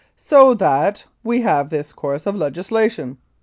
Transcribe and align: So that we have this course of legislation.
So 0.31 0.55
that 0.55 1.05
we 1.23 1.41
have 1.41 1.69
this 1.69 1.93
course 1.93 2.25
of 2.25 2.35
legislation. 2.35 3.19